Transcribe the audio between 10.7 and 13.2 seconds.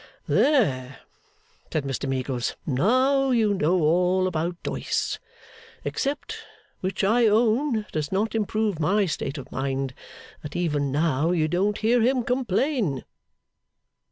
now you don't hear him complain.